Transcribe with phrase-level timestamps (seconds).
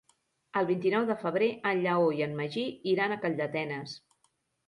[0.61, 2.63] El vint-i-nou de febrer en Lleó i en Magí
[2.93, 3.93] iran a Calldetenes.